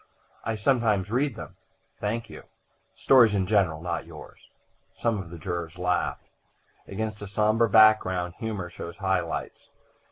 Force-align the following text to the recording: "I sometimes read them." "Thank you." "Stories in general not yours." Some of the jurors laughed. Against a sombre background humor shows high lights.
"I 0.43 0.55
sometimes 0.55 1.11
read 1.11 1.35
them." 1.35 1.57
"Thank 1.99 2.27
you." 2.27 2.45
"Stories 2.95 3.35
in 3.35 3.45
general 3.45 3.83
not 3.83 4.07
yours." 4.07 4.49
Some 4.95 5.19
of 5.21 5.29
the 5.29 5.37
jurors 5.37 5.77
laughed. 5.77 6.25
Against 6.87 7.21
a 7.21 7.27
sombre 7.27 7.69
background 7.69 8.33
humor 8.39 8.71
shows 8.71 8.97
high 8.97 9.21
lights. 9.21 9.69